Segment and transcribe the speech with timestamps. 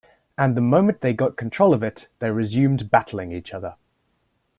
[0.35, 3.75] And the moment they got control of it, they resumed battling each other.